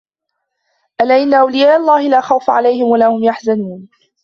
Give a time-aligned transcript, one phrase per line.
[1.01, 3.89] ألا إن أولياء الله لا خوف عليهم ولا هم يحزنون